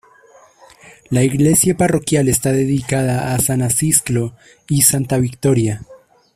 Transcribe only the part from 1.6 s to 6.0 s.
parroquial está dedicada a san Acisclo y santa Victoria.